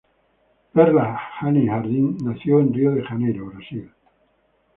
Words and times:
Perla 0.73 1.15
Haney-Jardine 1.39 2.17
nació 2.23 2.59
en 2.59 2.73
Río 2.73 2.91
de 2.95 3.03
Janeiro, 3.03 3.51
Brasil. 3.51 3.91